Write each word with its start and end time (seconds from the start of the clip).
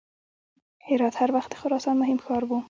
هرات 0.87 1.15
هر 1.21 1.29
وخت 1.35 1.49
د 1.51 1.55
خراسان 1.61 1.95
مهم 2.01 2.17
ښار 2.25 2.43
و. 2.45 2.51